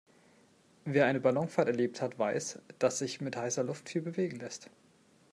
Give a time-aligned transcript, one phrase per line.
[0.83, 4.71] Wer eine Ballonfahrt erlebt hat, weiß, dass sich mit heißer Luft viel bewegen lässt.